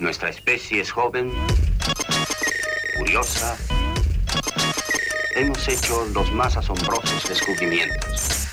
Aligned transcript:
Nuestra 0.00 0.30
especie 0.30 0.80
es 0.80 0.90
joven, 0.90 1.30
curiosa. 2.96 3.54
Hemos 5.36 5.68
hecho 5.68 6.06
los 6.14 6.32
más 6.32 6.56
asombrosos 6.56 7.28
descubrimientos. 7.28 8.48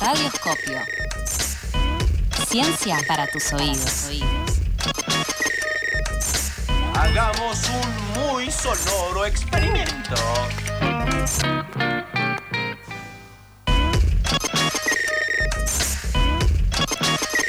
Radioscopio. 0.00 0.78
Ciencia 2.48 2.96
para 3.08 3.26
tus 3.26 3.52
oídos. 3.52 4.10
Hagamos 6.94 7.58
un 7.68 8.22
muy 8.22 8.48
sonoro 8.48 9.26
experimento. 9.26 10.14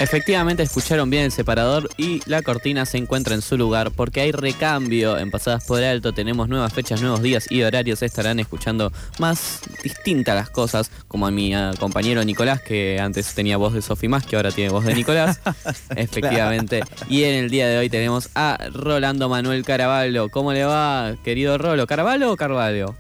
Efectivamente 0.04 0.64
escucharon 0.64 1.10
bien 1.10 1.24
el 1.24 1.32
separador 1.32 1.90
y 1.96 2.22
la 2.30 2.42
cortina 2.42 2.86
se 2.86 2.98
encuentra 2.98 3.36
en 3.36 3.42
su 3.42 3.58
lugar 3.58 3.92
porque 3.92 4.20
hay 4.20 4.34
recambio 4.34 5.18
en 5.18 5.32
Pasadas 5.32 5.64
por 5.64 5.82
Alto, 5.82 6.12
tenemos 6.12 6.50
nuevas 6.50 6.74
fechas, 6.74 7.02
nuevos 7.02 7.22
días 7.22 7.50
y 7.50 7.64
horarios, 7.64 8.02
estarán 8.02 8.38
escuchando 8.42 8.92
más 9.18 9.62
distintas 9.82 10.36
las 10.36 10.50
cosas, 10.50 10.92
como 11.08 11.26
a 11.26 11.32
mi 11.32 11.54
compañero 11.80 12.22
Nicolás, 12.26 12.62
que 12.62 13.00
antes 13.00 13.34
tenía 13.34 13.56
voz 13.56 13.74
de 13.74 13.82
Sofi 13.82 14.10
más, 14.10 14.26
que 14.26 14.36
ahora 14.36 14.52
tiene 14.52 14.72
voz 14.72 14.84
de 14.84 14.94
Nicolás, 14.94 15.40
efectivamente. 15.96 16.84
Y 17.08 17.24
en 17.24 17.36
el 17.36 17.50
día 17.50 17.70
de 17.70 17.78
hoy 17.78 17.90
tenemos 17.90 18.28
a 18.36 18.58
Rolando 18.74 19.30
Manuel 19.30 19.64
Caraballo. 19.64 20.28
¿Cómo 20.28 20.52
le 20.52 20.66
va, 20.66 21.16
querido 21.24 21.58
Rolo? 21.58 21.88
¿Caraballo 21.88 22.30
o 22.30 22.36
Carvalho? 22.36 22.94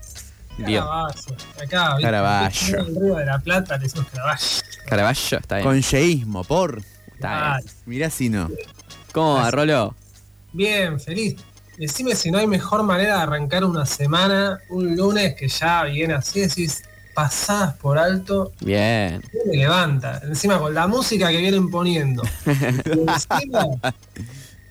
Bien. 0.57 0.83
Acá, 1.61 1.97
Caraballo. 2.01 2.79
En 2.79 2.85
el 2.85 2.95
río 2.95 3.15
de 3.15 3.25
la 3.25 3.39
Plata 3.39 3.75
le 3.75 3.83
decimos 3.83 4.07
Caraballo. 4.09 4.47
Caraballo, 4.85 5.37
está 5.37 5.55
bien. 5.57 5.67
Con 5.67 5.81
yeísmo, 5.81 6.45
por. 6.45 6.92
Está 7.15 7.57
bien. 7.57 7.75
Mirá 7.85 8.09
si 8.09 8.29
no. 8.29 8.49
¿Cómo 9.11 9.35
va, 9.35 9.51
Rolo? 9.51 9.95
Bien, 10.51 10.99
feliz. 10.99 11.35
Decime 11.77 12.15
si 12.15 12.29
no 12.29 12.37
hay 12.37 12.47
mejor 12.47 12.83
manera 12.83 13.17
de 13.17 13.21
arrancar 13.23 13.63
una 13.65 13.85
semana, 13.85 14.59
un 14.69 14.95
lunes 14.95 15.35
que 15.35 15.47
ya 15.47 15.83
viene 15.83 16.13
así, 16.13 16.41
decís, 16.41 16.83
pasadas 17.13 17.75
por 17.75 17.97
alto. 17.97 18.51
Bien. 18.61 19.21
Me 19.45 19.57
levanta. 19.57 20.21
Encima 20.23 20.59
con 20.59 20.73
la 20.73 20.87
música 20.87 21.29
que 21.29 21.37
vienen 21.37 21.69
poniendo. 21.71 22.23
Encima, 22.45 23.65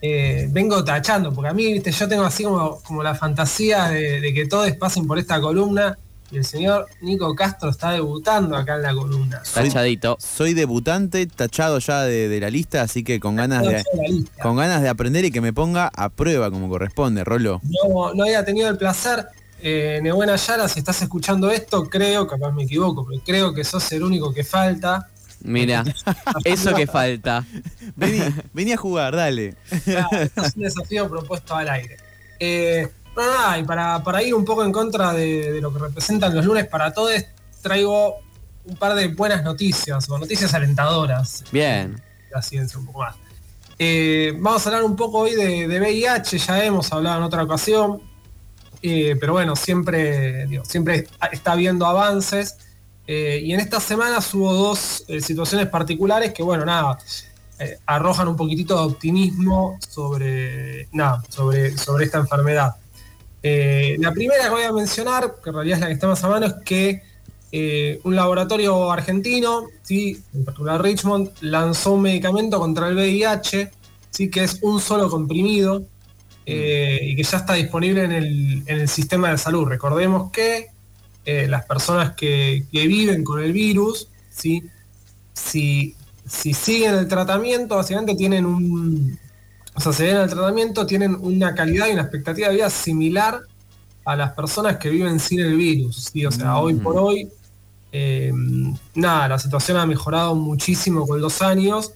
eh, 0.01 0.47
vengo 0.49 0.83
tachando, 0.83 1.33
porque 1.33 1.49
a 1.49 1.53
mí, 1.53 1.73
viste, 1.73 1.91
yo 1.91 2.07
tengo 2.07 2.23
así 2.23 2.43
como, 2.43 2.81
como 2.81 3.03
la 3.03 3.15
fantasía 3.15 3.89
de, 3.89 4.21
de 4.21 4.33
que 4.33 4.45
todos 4.45 4.71
pasen 4.73 5.07
por 5.07 5.19
esta 5.19 5.39
columna 5.41 5.97
y 6.31 6.37
el 6.37 6.45
señor 6.45 6.87
Nico 7.01 7.33
Castro 7.35 7.69
está 7.69 7.91
debutando 7.91 8.55
acá 8.55 8.75
en 8.75 8.81
la 8.83 8.93
columna. 8.93 9.41
Tachadito. 9.53 10.17
Soy 10.19 10.53
debutante, 10.53 11.27
tachado 11.27 11.79
ya 11.79 12.01
de, 12.03 12.27
de 12.27 12.39
la 12.39 12.49
lista, 12.49 12.81
así 12.81 13.03
que 13.03 13.19
con 13.19 13.35
ganas 13.35 13.63
de, 13.63 13.83
con 14.41 14.55
ganas 14.55 14.81
de 14.81 14.89
aprender 14.89 15.25
y 15.25 15.31
que 15.31 15.41
me 15.41 15.53
ponga 15.53 15.91
a 15.95 16.09
prueba 16.09 16.49
como 16.49 16.69
corresponde, 16.69 17.23
Rolo. 17.23 17.61
no, 17.63 18.13
no 18.13 18.23
había 18.23 18.43
tenido 18.43 18.69
el 18.69 18.77
placer. 18.77 19.27
Eh, 19.65 19.99
Nebuena 20.03 20.35
Yara, 20.35 20.67
si 20.67 20.79
estás 20.79 21.01
escuchando 21.01 21.49
esto, 21.49 21.89
creo, 21.89 22.27
capaz 22.27 22.51
me 22.51 22.63
equivoco, 22.63 23.05
pero 23.07 23.21
creo 23.25 23.53
que 23.53 23.63
sos 23.63 23.89
el 23.93 24.03
único 24.03 24.33
que 24.33 24.43
falta. 24.43 25.07
Mira, 25.41 25.83
eso 26.43 26.73
que 26.73 26.85
falta. 26.87 27.45
Vení, 27.95 28.19
vení 28.53 28.73
a 28.73 28.77
jugar, 28.77 29.15
dale. 29.15 29.55
Claro, 29.85 30.09
esto 30.19 30.41
es 30.41 30.55
un 30.55 30.63
desafío 30.63 31.09
propuesto 31.09 31.55
al 31.55 31.69
aire. 31.69 31.97
Eh, 32.39 32.89
nada, 33.15 33.59
y 33.59 33.63
para, 33.63 34.03
para 34.03 34.21
ir 34.23 34.33
un 34.33 34.45
poco 34.45 34.63
en 34.63 34.71
contra 34.71 35.13
de, 35.13 35.51
de 35.51 35.61
lo 35.61 35.73
que 35.73 35.79
representan 35.79 36.35
los 36.35 36.45
lunes 36.45 36.67
para 36.67 36.93
todos, 36.93 37.11
traigo 37.61 38.17
un 38.65 38.75
par 38.77 38.95
de 38.95 39.07
buenas 39.09 39.43
noticias, 39.43 40.09
o 40.09 40.17
noticias 40.17 40.53
alentadoras. 40.53 41.43
Bien. 41.51 42.01
La 42.31 42.41
ciencia 42.41 42.79
un 42.79 42.85
poco 42.85 42.99
más. 42.99 43.15
Eh, 43.77 44.33
vamos 44.39 44.65
a 44.65 44.69
hablar 44.69 44.83
un 44.83 44.95
poco 44.95 45.19
hoy 45.19 45.35
de, 45.35 45.67
de 45.67 45.79
VIH, 45.79 46.37
ya 46.37 46.63
hemos 46.63 46.91
hablado 46.93 47.17
en 47.17 47.23
otra 47.23 47.43
ocasión, 47.43 48.01
eh, 48.81 49.15
pero 49.19 49.33
bueno, 49.33 49.55
siempre, 49.55 50.45
digo, 50.47 50.63
siempre 50.63 51.07
está 51.31 51.53
habiendo 51.53 51.85
avances. 51.85 52.57
eh, 53.07 53.41
y 53.43 53.53
en 53.53 53.59
estas 53.59 53.83
semanas 53.83 54.33
hubo 54.33 54.53
dos 54.53 55.03
situaciones 55.21 55.67
particulares 55.67 56.33
que, 56.33 56.43
bueno, 56.43 56.65
nada, 56.65 56.97
arrojan 57.85 58.27
un 58.27 58.35
poquitito 58.35 58.75
de 58.75 58.93
optimismo 58.93 59.77
sobre, 59.89 60.87
nada, 60.91 61.21
sobre, 61.29 61.77
sobre 61.77 62.05
esta 62.05 62.19
enfermedad. 62.19 62.75
Eh, 63.45 63.97
la 63.99 64.13
primera 64.13 64.45
que 64.45 64.49
voy 64.49 64.63
a 64.63 64.71
mencionar, 64.71 65.35
que 65.43 65.49
en 65.49 65.55
realidad 65.55 65.77
es 65.77 65.81
la 65.81 65.87
que 65.87 65.93
está 65.93 66.07
más 66.07 66.23
a 66.23 66.29
mano, 66.29 66.45
es 66.45 66.53
que 66.63 67.03
eh, 67.51 67.99
un 68.05 68.15
laboratorio 68.15 68.89
argentino, 68.89 69.65
¿sí? 69.83 70.23
en 70.33 70.45
particular 70.45 70.81
Richmond, 70.81 71.29
lanzó 71.41 71.91
un 71.91 72.03
medicamento 72.03 72.57
contra 72.57 72.87
el 72.87 72.95
VIH, 72.95 73.69
¿sí? 74.09 74.29
que 74.29 74.45
es 74.45 74.59
un 74.61 74.79
solo 74.79 75.09
comprimido 75.09 75.83
eh, 76.45 76.99
y 77.03 77.15
que 77.17 77.23
ya 77.23 77.39
está 77.39 77.55
disponible 77.55 78.05
en 78.05 78.11
el, 78.13 78.87
sistema 78.87 79.29
de 79.29 79.37
salud. 79.37 79.67
Recordemos 79.67 80.31
que 80.31 80.69
las 81.25 81.65
personas 81.65 82.15
que, 82.15 82.65
viven 82.71 83.23
con 83.23 83.43
el 83.43 83.51
virus, 83.51 84.07
¿sí? 84.29 84.63
si 85.33 85.95
siguen 86.25 86.95
el 86.95 87.07
tratamiento, 87.09 87.75
básicamente 87.75 88.15
tienen 88.15 88.45
un... 88.45 89.19
O 89.75 89.79
sea, 89.81 89.91
se 89.91 90.05
ven 90.05 90.17
el 90.17 90.29
tratamiento, 90.29 90.85
tienen 90.85 91.17
una 91.19 91.55
calidad 91.55 91.87
y 91.87 91.93
una 91.93 92.03
expectativa 92.03 92.49
de 92.49 92.55
vida 92.55 92.69
similar 92.69 93.41
a 94.05 94.15
las 94.15 94.33
personas 94.33 94.77
que 94.77 94.89
viven 94.89 95.19
sin 95.19 95.39
el 95.39 95.55
virus. 95.55 96.09
¿sí? 96.11 96.25
O 96.25 96.31
sea, 96.31 96.57
hoy 96.57 96.75
por 96.75 96.97
hoy, 96.97 97.29
eh, 97.91 98.31
nada, 98.95 99.27
la 99.29 99.39
situación 99.39 99.77
ha 99.77 99.85
mejorado 99.85 100.35
muchísimo 100.35 101.07
con 101.07 101.19
los 101.21 101.41
años. 101.41 101.93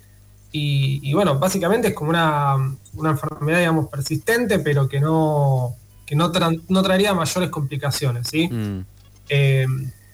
Y, 0.51 1.01
y 1.03 1.13
bueno, 1.13 1.37
básicamente 1.37 1.89
es 1.89 1.93
como 1.93 2.09
una, 2.11 2.55
una 2.93 3.09
enfermedad, 3.11 3.59
digamos, 3.59 3.89
persistente, 3.89 4.59
pero 4.59 4.87
que 4.87 4.99
no, 4.99 5.75
que 6.05 6.15
no, 6.15 6.31
tra- 6.31 6.61
no 6.69 6.81
traería 6.81 7.13
mayores 7.13 7.49
complicaciones, 7.49 8.27
¿sí? 8.27 8.47
Mm. 8.47 8.85
Eh, 9.29 9.67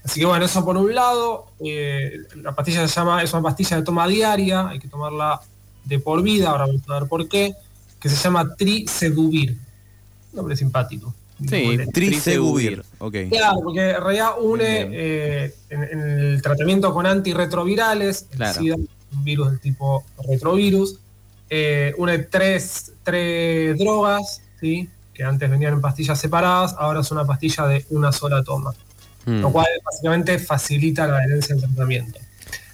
así 0.04 0.20
que 0.20 0.26
bueno, 0.26 0.44
eso 0.44 0.66
por 0.66 0.76
un 0.76 0.94
lado. 0.94 1.46
eh, 1.64 2.18
la 2.42 2.54
pastilla 2.54 2.86
se 2.88 2.94
llama, 2.94 3.22
es 3.22 3.32
una 3.32 3.44
pastilla 3.44 3.78
de 3.78 3.84
toma 3.84 4.08
diaria, 4.08 4.68
hay 4.68 4.80
que 4.80 4.88
tomarla 4.88 5.40
de 5.86 6.00
por 6.00 6.22
vida, 6.24 6.50
ahora 6.50 6.66
vamos 6.68 6.82
a 6.88 7.00
ver 7.00 7.10
por 7.10 7.28
qué, 7.28 7.54
que 8.00 8.10
se 8.10 8.16
llama 8.16 8.56
Tricedubir. 8.56 9.58
Nombre 10.34 10.56
simpático. 10.56 11.14
Sí. 11.50 11.78
Ok. 13.00 13.16
Claro, 13.30 13.60
porque 13.64 13.90
en 13.92 14.02
realidad 14.02 14.30
une 14.42 14.90
eh, 14.92 15.54
en, 15.70 15.84
en 15.84 16.00
el 16.20 16.42
tratamiento 16.42 16.94
con 16.94 17.06
antirretrovirales, 17.06 18.28
el 18.32 18.38
Claro. 18.38 18.60
SIDA, 18.62 18.76
un 18.76 19.24
virus 19.24 19.50
del 19.52 19.60
tipo 19.60 20.04
retrovirus, 20.28 21.00
eh, 21.50 21.94
une 21.98 22.20
tres, 22.20 22.94
tres 23.04 23.78
drogas, 23.78 24.42
¿sí? 24.60 24.90
que 25.14 25.24
antes 25.24 25.50
venían 25.50 25.74
en 25.74 25.82
pastillas 25.82 26.20
separadas, 26.20 26.76
ahora 26.78 27.02
es 27.02 27.12
una 27.12 27.26
pastilla 27.26 27.68
de 27.68 27.86
una 27.90 28.12
sola 28.12 28.44
toma, 28.44 28.74
Mm. 29.26 29.40
lo 29.40 29.52
cual 29.54 29.68
básicamente 29.86 30.38
facilita 30.38 31.08
la 31.08 31.18
adherencia 31.18 31.56
al 31.56 31.62
tratamiento. 31.62 32.20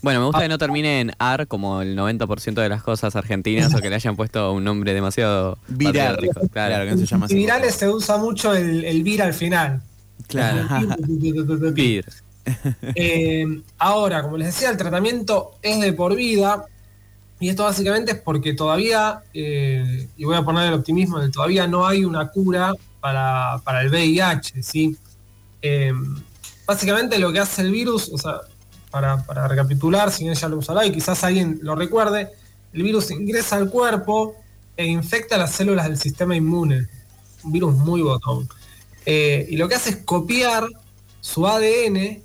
Bueno, 0.02 0.20
me 0.22 0.26
gusta 0.28 0.42
que 0.42 0.48
no 0.48 0.58
termine 0.58 1.02
en 1.02 1.12
AR 1.20 1.48
como 1.48 1.82
el 1.82 1.98
90% 1.98 2.54
de 2.62 2.70
las 2.70 2.84
cosas 2.84 3.16
argentinas 3.16 3.74
o 3.74 3.80
que 3.80 3.90
le 3.90 3.96
hayan 3.96 4.16
puesto 4.16 4.54
un 4.54 4.64
nombre 4.64 4.94
demasiado 4.94 5.58
Viral. 5.68 6.18
Claro, 6.18 6.50
Claro, 6.52 6.86
que 6.86 6.92
no 6.92 6.98
se 6.98 7.06
llama 7.06 7.26
así. 7.26 7.36
virales 7.36 7.76
se 7.76 7.90
usa 7.90 8.18
mucho 8.18 8.54
el, 8.56 8.86
el 8.86 9.04
vir 9.04 9.22
al 9.22 9.34
final. 9.34 9.82
Claro. 10.28 10.68
Vir. 11.74 12.06
Eh, 12.96 13.62
ahora, 13.78 14.22
como 14.24 14.38
les 14.38 14.48
decía, 14.48 14.70
el 14.70 14.78
tratamiento 14.78 15.56
es 15.62 15.80
de 15.80 15.94
por 15.94 16.16
vida. 16.16 16.66
Y 17.42 17.50
esto 17.50 17.64
básicamente 17.64 18.12
es 18.12 18.18
porque 18.20 18.54
todavía, 18.54 19.22
eh, 19.34 20.08
y 20.18 20.26
voy 20.26 20.36
a 20.36 20.44
poner 20.44 20.68
el 20.68 20.74
optimismo, 20.74 21.20
de 21.20 21.30
todavía 21.30 21.68
no 21.68 21.88
hay 21.88 22.04
una 22.04 22.28
cura 22.30 22.74
para, 23.00 23.60
para 23.64 23.81
el 23.81 23.90
VIH, 23.90 24.62
¿sí? 24.62 24.98
Eh, 25.62 25.94
básicamente 26.66 27.18
lo 27.18 27.31
que 27.31 27.40
hace 27.40 27.62
el 27.62 27.72
virus, 27.72 28.10
o 28.12 28.18
sea, 28.18 28.42
para, 28.89 29.23
para 29.23 29.47
recapitular, 29.47 30.11
si 30.11 30.23
bien 30.23 30.35
ya 30.35 30.47
lo 30.47 30.55
hemos 30.55 30.69
hablado 30.69 30.88
y 30.88 30.91
quizás 30.91 31.23
alguien 31.23 31.59
lo 31.61 31.75
recuerde, 31.75 32.29
el 32.73 32.83
virus 32.83 33.11
ingresa 33.11 33.55
al 33.55 33.69
cuerpo 33.69 34.35
e 34.77 34.85
infecta 34.85 35.38
las 35.38 35.51
células 35.51 35.88
del 35.88 35.97
sistema 35.97 36.36
inmune. 36.36 36.88
Un 37.44 37.51
virus 37.51 37.75
muy 37.75 38.01
botón. 38.01 38.47
Eh, 39.06 39.47
y 39.50 39.57
lo 39.57 39.68
que 39.68 39.75
hace 39.75 39.91
es 39.91 39.97
copiar 39.97 40.68
su 41.21 41.47
ADN, 41.47 42.21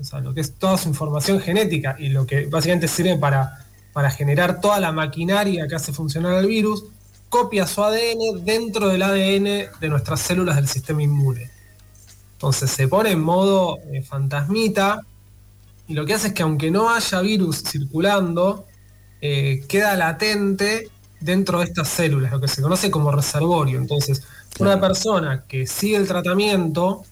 o 0.00 0.04
sea, 0.04 0.20
lo 0.20 0.32
que 0.32 0.40
es 0.40 0.54
toda 0.54 0.78
su 0.78 0.88
información 0.88 1.40
genética 1.40 1.96
y 1.98 2.08
lo 2.08 2.26
que 2.26 2.46
básicamente 2.46 2.88
sirve 2.88 3.16
para, 3.16 3.66
para 3.92 4.10
generar 4.10 4.60
toda 4.60 4.78
la 4.78 4.92
maquinaria 4.92 5.66
que 5.66 5.74
hace 5.74 5.92
funcionar 5.92 6.34
el 6.34 6.46
virus, 6.46 6.84
copia 7.28 7.66
su 7.66 7.82
ADN 7.82 8.44
dentro 8.44 8.88
del 8.88 9.02
ADN 9.02 9.70
de 9.80 9.88
nuestras 9.88 10.20
células 10.20 10.56
del 10.56 10.68
sistema 10.68 11.02
inmune. 11.02 11.50
Entonces 12.32 12.70
se 12.70 12.88
pone 12.88 13.10
en 13.10 13.20
modo 13.20 13.78
eh, 13.92 14.02
fantasmita 14.02 15.02
y 15.88 15.94
lo 15.94 16.04
que 16.06 16.14
hace 16.14 16.28
es 16.28 16.32
que 16.34 16.42
aunque 16.42 16.70
no 16.70 16.90
haya 16.90 17.20
virus 17.20 17.62
circulando, 17.64 18.66
eh, 19.20 19.64
queda 19.68 19.96
latente 19.96 20.90
dentro 21.20 21.58
de 21.58 21.64
estas 21.64 21.88
células, 21.88 22.30
lo 22.30 22.40
que 22.40 22.46
se 22.48 22.62
conoce 22.62 22.90
como 22.90 23.10
reservorio. 23.10 23.78
Entonces, 23.78 24.22
una 24.60 24.80
persona 24.80 25.44
que 25.48 25.66
sigue 25.66 25.96
el 25.96 26.06
tratamiento 26.06 27.02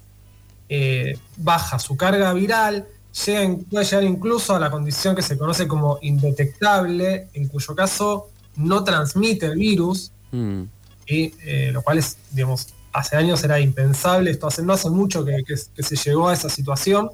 eh, 0.69 1.19
baja 1.37 1.78
su 1.78 1.96
carga 1.96 2.32
viral, 2.32 2.87
llega, 3.26 3.56
puede 3.70 3.84
llegar 3.84 4.05
incluso 4.05 4.55
a 4.55 4.58
la 4.61 4.70
condición 4.70 5.14
que 5.17 5.23
se 5.23 5.37
conoce 5.38 5.67
como 5.67 5.99
indetectable, 6.02 7.28
en 7.34 7.49
cuyo 7.49 7.75
caso 7.75 8.28
no 8.56 8.84
transmite 8.84 9.46
el 9.46 9.56
virus, 9.58 10.12
Mm. 10.32 10.62
¿sí? 11.06 11.34
Eh, 11.44 11.70
lo 11.73 11.82
cual 11.82 11.99
es, 11.99 12.19
digamos, 12.32 12.67
hace 12.93 13.14
años 13.17 13.43
era 13.44 13.61
impensable, 13.61 14.31
esto 14.32 14.49
hace, 14.49 14.62
no 14.62 14.73
hace 14.73 14.90
mucho 14.90 15.25
que, 15.25 15.37
que- 15.46 15.55
que 15.75 15.82
se 15.84 15.94
llegó 15.96 16.28
a 16.28 16.34
esa 16.34 16.49
situación 16.49 17.11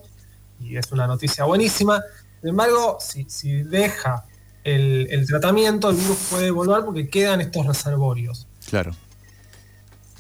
y 0.63 0.77
es 0.77 0.91
una 0.93 1.07
noticia 1.07 1.45
buenísima. 1.45 2.03
Sin 2.41 2.51
embargo, 2.51 2.99
si, 3.01 3.25
si 3.29 3.63
deja 3.63 4.25
el, 4.65 5.09
el 5.11 5.27
tratamiento, 5.27 5.91
el 5.91 5.97
virus 5.97 6.19
puede 6.31 6.51
volver 6.51 6.85
porque 6.85 7.09
quedan 7.09 7.41
estos 7.41 7.67
reservorios. 7.67 8.47
Claro. 8.69 8.93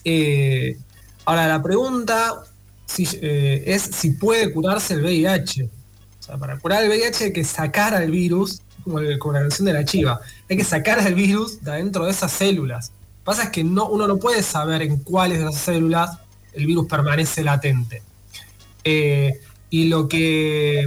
Eh, 0.04 0.76
ahora, 1.24 1.46
la 1.48 1.62
pregunta 1.62 2.42
si, 2.86 3.08
eh, 3.20 3.62
es 3.66 3.82
si 3.82 4.12
puede 4.12 4.52
curarse 4.52 4.94
el 4.94 5.02
VIH. 5.02 5.64
O 5.64 6.22
sea, 6.22 6.36
para 6.38 6.58
curar 6.58 6.82
el 6.84 6.88
VIH 6.90 7.24
hay 7.24 7.32
que 7.32 7.44
sacar 7.44 7.94
al 7.94 8.10
virus, 8.10 8.60
como, 8.84 8.98
el- 8.98 9.18
como 9.18 9.34
la 9.34 9.40
canción 9.40 9.66
de 9.66 9.72
la 9.72 9.84
chiva, 9.84 10.20
hay 10.48 10.56
que 10.56 10.64
sacar 10.64 10.98
al 11.00 11.14
virus 11.14 11.62
de 11.62 11.70
adentro 11.72 12.04
de 12.04 12.10
esas 12.10 12.32
células. 12.32 12.88
Lo 12.90 13.18
que 13.18 13.24
pasa 13.24 13.42
es 13.44 13.50
que 13.50 13.62
no, 13.64 13.88
uno 13.88 14.06
no 14.08 14.18
puede 14.18 14.42
saber 14.42 14.82
en 14.82 14.98
cuáles 14.98 15.38
de 15.38 15.48
esas 15.48 15.60
células 15.60 16.18
el 16.52 16.66
virus 16.66 16.86
permanece 16.86 17.42
latente. 17.44 18.02
Eh, 18.84 19.40
y 19.72 19.88
lo 19.88 20.06
que, 20.06 20.86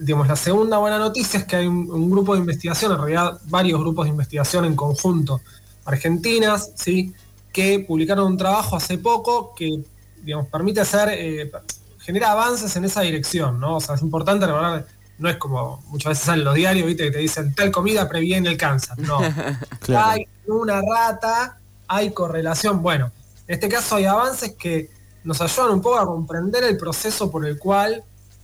digamos, 0.00 0.26
la 0.26 0.36
segunda 0.36 0.78
buena 0.78 0.98
noticia 0.98 1.40
es 1.40 1.44
que 1.44 1.56
hay 1.56 1.66
un, 1.66 1.90
un 1.90 2.10
grupo 2.10 2.32
de 2.32 2.40
investigación, 2.40 2.92
en 2.92 2.96
realidad 2.96 3.38
varios 3.44 3.78
grupos 3.78 4.06
de 4.06 4.10
investigación 4.10 4.64
en 4.64 4.74
conjunto, 4.74 5.42
argentinas, 5.84 6.72
¿sí? 6.74 7.12
que 7.52 7.80
publicaron 7.86 8.26
un 8.26 8.38
trabajo 8.38 8.74
hace 8.74 8.96
poco 8.96 9.54
que, 9.54 9.84
digamos, 10.22 10.48
permite 10.48 10.80
hacer, 10.80 11.10
eh, 11.12 11.52
genera 11.98 12.32
avances 12.32 12.74
en 12.74 12.86
esa 12.86 13.02
dirección, 13.02 13.60
¿no? 13.60 13.76
O 13.76 13.80
sea, 13.80 13.96
es 13.96 14.02
importante 14.02 14.46
recordar, 14.46 14.86
no 15.18 15.28
es 15.28 15.36
como 15.36 15.82
muchas 15.88 16.12
veces 16.12 16.24
salen 16.24 16.46
los 16.46 16.54
diarios, 16.54 16.86
¿viste? 16.86 17.04
Que 17.04 17.10
te 17.10 17.18
dicen, 17.18 17.54
tal 17.54 17.70
comida 17.70 18.08
previene 18.08 18.48
el 18.48 18.56
cáncer. 18.56 18.98
No. 18.98 19.20
Claro. 19.80 20.08
Hay 20.08 20.26
una 20.46 20.80
rata, 20.80 21.58
hay 21.86 22.14
correlación. 22.14 22.80
Bueno, 22.80 23.12
en 23.46 23.56
este 23.56 23.68
caso 23.68 23.96
hay 23.96 24.06
avances 24.06 24.54
que 24.58 24.88
nos 25.22 25.38
ayudan 25.42 25.72
un 25.72 25.82
poco 25.82 25.98
a 25.98 26.06
comprender 26.06 26.64
el 26.64 26.78
proceso 26.78 27.30
por 27.30 27.44
el 27.44 27.58
cual 27.58 28.02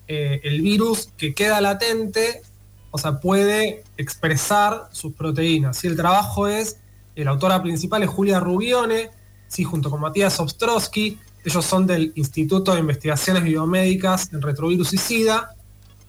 eh, 0.08 0.40
el 0.42 0.62
virus 0.62 1.10
que 1.16 1.34
queda 1.34 1.60
latente, 1.60 2.42
o 2.90 2.98
sea, 2.98 3.20
puede 3.20 3.84
expresar 3.96 4.88
sus 4.90 5.12
proteínas. 5.12 5.84
Y 5.84 5.86
el 5.86 5.96
trabajo 5.96 6.48
es, 6.48 6.78
eh, 7.14 7.24
la 7.24 7.32
autora 7.32 7.62
principal 7.62 8.02
es 8.02 8.08
Julia 8.08 8.40
Rubione, 8.40 9.10
sí, 9.48 9.64
junto 9.64 9.90
con 9.90 10.00
Matías 10.00 10.40
Ostrowski, 10.40 11.18
ellos 11.44 11.64
son 11.64 11.86
del 11.86 12.12
Instituto 12.16 12.74
de 12.74 12.80
Investigaciones 12.80 13.44
Biomédicas 13.44 14.32
en 14.32 14.42
Retrovirus 14.42 14.92
y 14.92 14.98
SIDA, 14.98 15.54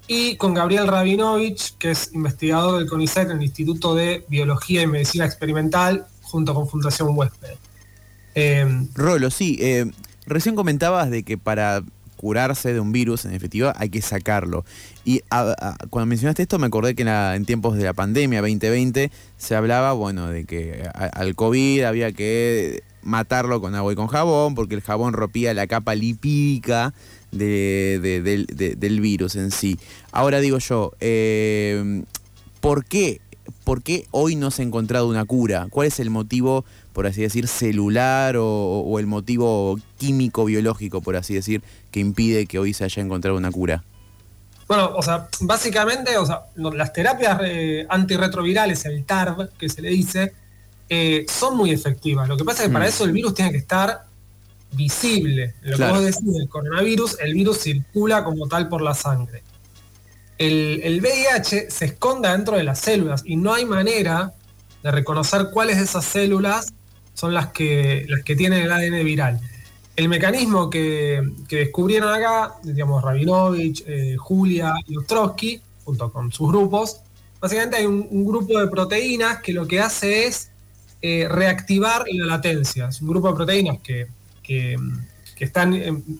y 0.07 0.37
con 0.37 0.53
Gabriel 0.53 0.87
Rabinovich, 0.87 1.77
que 1.77 1.91
es 1.91 2.11
investigador 2.13 2.79
del 2.79 2.89
CONICET 2.89 3.29
en 3.29 3.37
el 3.37 3.43
Instituto 3.43 3.93
de 3.93 4.25
Biología 4.27 4.81
y 4.81 4.87
Medicina 4.87 5.25
Experimental, 5.25 6.07
junto 6.23 6.53
con 6.53 6.67
Fundación 6.67 7.09
Huésped. 7.15 7.55
Eh, 8.33 8.87
Rolo, 8.95 9.29
sí, 9.29 9.57
eh, 9.61 9.91
recién 10.25 10.55
comentabas 10.55 11.11
de 11.11 11.23
que 11.23 11.37
para 11.37 11.83
curarse 12.19 12.73
de 12.73 12.81
un 12.81 12.91
virus, 12.91 13.23
en 13.23 13.31
definitiva, 13.31 13.73
hay 13.77 13.89
que 13.89 14.01
sacarlo. 14.01 14.65
Y 15.05 15.21
cuando 15.89 16.05
mencionaste 16.07 16.41
esto, 16.41 16.59
me 16.59 16.67
acordé 16.67 16.93
que 16.95 17.03
en, 17.03 17.07
la- 17.07 17.37
en 17.37 17.45
tiempos 17.45 17.77
de 17.77 17.85
la 17.85 17.93
pandemia 17.93 18.41
2020 18.41 19.09
se 19.37 19.55
hablaba, 19.55 19.93
bueno, 19.93 20.27
de 20.27 20.43
que 20.43 20.83
al 20.93 21.35
COVID 21.35 21.83
había 21.83 22.11
que 22.11 22.83
matarlo 23.01 23.61
con 23.61 23.73
agua 23.75 23.93
y 23.93 23.95
con 23.95 24.07
jabón, 24.07 24.53
porque 24.53 24.75
el 24.75 24.81
jabón 24.81 25.13
rompía 25.13 25.53
la 25.53 25.65
capa 25.67 25.95
lipídica 25.95 26.93
de- 27.31 28.75
del 28.77 28.99
virus 29.01 29.37
en 29.37 29.51
sí. 29.51 29.79
Ahora 30.11 30.41
digo 30.41 30.57
yo, 30.57 30.91
eh, 30.99 32.03
¿por 32.59 32.83
qué? 32.83 33.21
¿Por 33.63 33.83
qué 33.83 34.07
hoy 34.11 34.35
no 34.35 34.49
se 34.51 34.61
ha 34.61 34.65
encontrado 34.65 35.07
una 35.07 35.25
cura? 35.25 35.67
¿Cuál 35.69 35.87
es 35.87 35.99
el 35.99 36.09
motivo, 36.09 36.65
por 36.93 37.05
así 37.05 37.21
decir, 37.21 37.47
celular 37.47 38.35
o, 38.37 38.45
o 38.45 38.99
el 38.99 39.05
motivo 39.05 39.77
químico, 39.97 40.45
biológico, 40.45 41.01
por 41.01 41.15
así 41.15 41.33
decir, 41.35 41.61
que 41.91 41.99
impide 41.99 42.45
que 42.47 42.57
hoy 42.57 42.73
se 42.73 42.83
haya 42.85 43.01
encontrado 43.03 43.37
una 43.37 43.51
cura? 43.51 43.83
Bueno, 44.67 44.91
o 44.95 45.01
sea, 45.01 45.27
básicamente, 45.41 46.17
o 46.17 46.25
sea, 46.25 46.41
las 46.55 46.93
terapias 46.93 47.39
eh, 47.43 47.85
antirretrovirales, 47.89 48.85
el 48.85 49.03
TARV, 49.03 49.49
que 49.57 49.67
se 49.69 49.81
le 49.81 49.89
dice, 49.89 50.33
eh, 50.89 51.25
son 51.27 51.57
muy 51.57 51.71
efectivas. 51.71 52.27
Lo 52.27 52.37
que 52.37 52.43
pasa 52.43 52.63
es 52.63 52.69
que 52.69 52.73
para 52.73 52.85
Mm. 52.85 52.89
eso 52.89 53.03
el 53.05 53.11
virus 53.11 53.33
tiene 53.33 53.51
que 53.51 53.57
estar 53.57 54.05
visible. 54.71 55.55
Lo 55.61 55.75
Claro. 55.75 55.93
que 55.95 55.99
vos 55.99 56.05
decís 56.05 56.33
del 56.33 56.47
coronavirus, 56.49 57.17
el 57.19 57.33
virus 57.33 57.59
circula 57.59 58.23
como 58.23 58.47
tal 58.47 58.67
por 58.69 58.81
la 58.81 58.93
sangre. 58.93 59.43
El, 60.39 60.79
el 60.83 61.01
VIH 61.01 61.69
se 61.69 61.85
esconde 61.85 62.29
dentro 62.29 62.55
de 62.55 62.63
las 62.63 62.79
células 62.79 63.23
y 63.25 63.35
no 63.35 63.53
hay 63.53 63.65
manera 63.65 64.33
de 64.81 64.91
reconocer 64.91 65.49
cuáles 65.53 65.77
de 65.77 65.83
esas 65.83 66.05
células 66.05 66.73
son 67.13 67.33
las 67.33 67.47
que, 67.47 68.05
las 68.07 68.23
que 68.23 68.37
tienen 68.37 68.63
el 68.63 68.71
ADN 68.71 69.03
viral. 69.03 69.39
El 69.97 70.07
mecanismo 70.07 70.69
que, 70.69 71.21
que 71.49 71.57
descubrieron 71.57 72.13
acá, 72.13 72.55
digamos, 72.63 73.03
Rabinovich, 73.03 73.83
eh, 73.85 74.15
Julia 74.17 74.73
y 74.87 74.95
Ostrowski, 74.95 75.61
junto 75.83 76.09
con 76.09 76.31
sus 76.31 76.47
grupos, 76.47 77.01
básicamente 77.41 77.75
hay 77.75 77.85
un, 77.85 78.25
grupo 78.25 78.57
de 78.57 78.67
proteínas 78.67 79.41
que 79.41 79.51
lo 79.51 79.67
que 79.67 79.81
hace 79.81 80.25
es 80.25 80.51
eh, 81.01 81.27
reactivar 81.29 82.05
la 82.13 82.25
latencia. 82.25 82.87
Es 82.87 83.01
un 83.01 83.09
grupo 83.09 83.27
de 83.27 83.35
proteínas 83.35 83.79
que, 83.79 84.07
que, 84.41 84.77
que 85.35 85.43
están, 85.43 85.73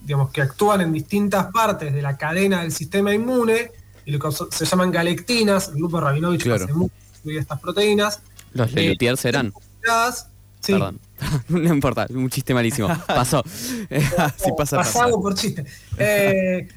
digamos, 0.03 0.31
que 0.31 0.41
actúan 0.41 0.81
en 0.81 0.91
distintas 0.91 1.45
partes 1.53 1.93
de 1.93 2.01
la 2.01 2.17
cadena 2.17 2.63
del 2.63 2.73
sistema 2.73 3.13
inmune 3.13 3.71
y 4.09 4.11
lo 4.11 4.19
que 4.19 4.27
se 4.51 4.65
llaman 4.65 4.91
galectinas. 4.91 5.69
El 5.69 5.75
grupo 5.75 5.99
Rabinovich 5.99 6.43
Claro. 6.43 6.65
hace 6.65 6.73
mucho 6.73 6.93
estas 7.25 7.59
proteínas. 7.59 8.21
Los 8.53 8.71
Eh, 8.71 8.75
Lelutier 8.75 9.15
serán. 9.17 9.53
Sí, 10.61 10.73
Perdón. 10.73 10.99
no 11.49 11.73
importa, 11.73 12.05
un 12.09 12.29
chiste 12.29 12.53
malísimo. 12.53 12.87
Pasó. 13.07 13.43
Si 13.87 14.51
pasa, 14.57 14.77
pasa. 14.77 14.77
pasado 14.77 15.21
por 15.21 15.35
chiste. 15.35 15.63
Eh, 15.97 16.67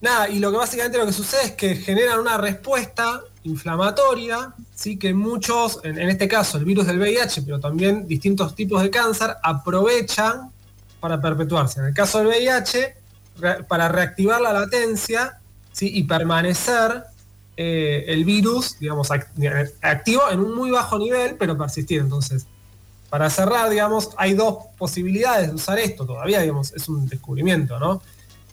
nada, 0.00 0.28
y 0.28 0.38
lo 0.40 0.50
que 0.50 0.58
básicamente 0.58 0.98
lo 0.98 1.06
que 1.06 1.12
sucede 1.12 1.44
es 1.44 1.52
que 1.52 1.76
generan 1.76 2.18
una 2.20 2.36
respuesta 2.36 3.22
inflamatoria, 3.44 4.52
¿sí? 4.74 4.98
que 4.98 5.14
muchos, 5.14 5.80
en, 5.84 5.98
en 5.98 6.08
este 6.10 6.28
caso 6.28 6.58
el 6.58 6.64
virus 6.64 6.86
del 6.86 6.98
VIH, 6.98 7.42
pero 7.42 7.60
también 7.60 8.06
distintos 8.06 8.54
tipos 8.54 8.82
de 8.82 8.90
cáncer, 8.90 9.36
aprovechan 9.42 10.50
para 11.00 11.20
perpetuarse. 11.20 11.80
En 11.80 11.86
el 11.86 11.94
caso 11.94 12.18
del 12.18 12.28
VIH, 12.28 12.94
re- 13.38 13.64
para 13.64 13.88
reactivar 13.88 14.40
la 14.40 14.52
latencia 14.52 15.38
¿sí? 15.74 15.90
y 15.92 16.04
permanecer 16.04 17.04
eh, 17.58 18.06
el 18.08 18.24
virus, 18.24 18.78
digamos, 18.78 19.10
act- 19.10 19.72
activo 19.82 20.22
en 20.30 20.40
un 20.40 20.54
muy 20.56 20.70
bajo 20.70 20.98
nivel, 20.98 21.36
pero 21.38 21.58
persistir. 21.58 22.00
Entonces, 22.00 22.46
para 23.10 23.28
cerrar, 23.28 23.68
digamos, 23.68 24.10
hay 24.16 24.32
dos 24.32 24.64
posibilidades 24.78 25.48
de 25.48 25.54
usar 25.54 25.78
esto, 25.78 26.06
todavía, 26.06 26.40
digamos, 26.40 26.72
es 26.72 26.88
un 26.88 27.06
descubrimiento, 27.06 27.78
¿no? 27.78 28.00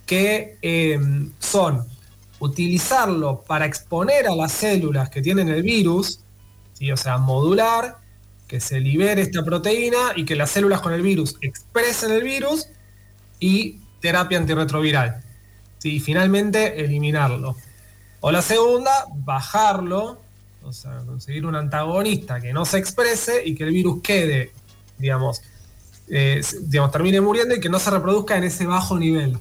Que 0.05 0.57
eh, 0.61 0.99
son 1.39 1.85
utilizarlo 2.39 3.43
para 3.47 3.65
exponer 3.65 4.27
a 4.27 4.35
las 4.35 4.51
células 4.51 5.09
que 5.09 5.21
tienen 5.21 5.47
el 5.49 5.61
virus, 5.61 6.19
¿sí? 6.73 6.91
o 6.91 6.97
sea, 6.97 7.17
modular, 7.17 7.97
que 8.47 8.59
se 8.59 8.79
libere 8.79 9.21
esta 9.21 9.43
proteína 9.43 10.13
y 10.15 10.25
que 10.25 10.35
las 10.35 10.51
células 10.51 10.81
con 10.81 10.91
el 10.93 11.01
virus 11.01 11.37
expresen 11.41 12.11
el 12.11 12.23
virus 12.23 12.67
y 13.39 13.79
terapia 14.01 14.37
antirretroviral. 14.39 15.23
¿Sí? 15.81 15.95
Y 15.95 15.99
finalmente 15.99 16.83
eliminarlo. 16.83 17.55
O 18.19 18.31
la 18.31 18.43
segunda, 18.43 18.91
bajarlo, 19.15 20.19
o 20.63 20.71
sea, 20.71 20.99
conseguir 21.05 21.45
un 21.45 21.55
antagonista 21.55 22.39
que 22.39 22.53
no 22.53 22.65
se 22.65 22.77
exprese 22.77 23.41
y 23.43 23.55
que 23.55 23.63
el 23.63 23.71
virus 23.71 24.01
quede, 24.03 24.51
digamos, 24.99 25.41
eh, 26.07 26.41
digamos, 26.61 26.91
termine 26.91 27.19
muriendo 27.19 27.55
y 27.55 27.59
que 27.59 27.69
no 27.69 27.79
se 27.79 27.89
reproduzca 27.89 28.37
en 28.37 28.43
ese 28.43 28.67
bajo 28.67 28.99
nivel. 28.99 29.39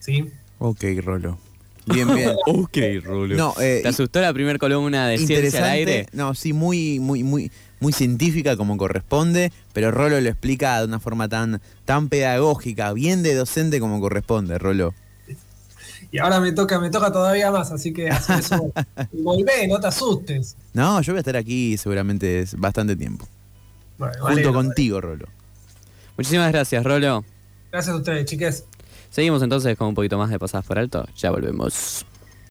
¿Sí? 0.00 0.28
Ok, 0.58 0.82
Rolo. 1.02 1.38
Bien, 1.86 2.12
bien. 2.14 2.32
ok, 2.46 2.76
Rulio. 3.04 3.36
No, 3.36 3.54
eh, 3.60 3.80
¿Te 3.82 3.88
asustó 3.88 4.20
la 4.20 4.32
primera 4.32 4.58
columna 4.58 5.06
de 5.06 5.18
ciencia 5.18 5.60
al 5.60 5.70
aire? 5.70 6.06
No, 6.12 6.34
sí, 6.34 6.52
muy, 6.52 6.98
muy, 6.98 7.22
muy, 7.22 7.52
muy 7.78 7.92
científica 7.92 8.56
como 8.56 8.76
corresponde, 8.76 9.52
pero 9.72 9.92
Rolo 9.92 10.20
lo 10.20 10.28
explica 10.28 10.80
de 10.80 10.86
una 10.86 10.98
forma 10.98 11.28
tan, 11.28 11.60
tan 11.84 12.08
pedagógica, 12.08 12.92
bien 12.92 13.22
de 13.22 13.34
docente 13.34 13.78
como 13.78 14.00
corresponde, 14.00 14.58
Rolo. 14.58 14.94
Y 16.10 16.18
ahora 16.18 16.40
me 16.40 16.52
toca, 16.52 16.80
me 16.80 16.90
toca 16.90 17.12
todavía 17.12 17.50
más, 17.50 17.70
así 17.70 17.92
que 17.92 18.08
así 18.08 18.32
eso, 18.32 18.72
volvé, 19.12 19.68
no 19.68 19.78
te 19.80 19.86
asustes. 19.86 20.56
No, 20.72 21.00
yo 21.02 21.12
voy 21.12 21.18
a 21.18 21.20
estar 21.20 21.36
aquí 21.36 21.76
seguramente 21.76 22.40
es 22.40 22.58
bastante 22.58 22.96
tiempo. 22.96 23.26
Bueno, 23.98 24.14
Junto 24.14 24.52
vale, 24.52 24.52
contigo, 24.52 25.00
Rolo. 25.00 25.26
Muchísimas 26.16 26.50
gracias, 26.52 26.82
Rolo. 26.84 27.24
Gracias 27.70 27.94
a 27.94 27.98
ustedes, 27.98 28.24
chiques. 28.24 28.64
Seguimos 29.10 29.42
entonces 29.42 29.76
con 29.76 29.88
un 29.88 29.94
poquito 29.94 30.16
más 30.18 30.30
de 30.30 30.38
pasadas 30.38 30.66
por 30.66 30.78
alto. 30.78 31.06
Ya 31.16 31.30
volvemos. 31.30 32.06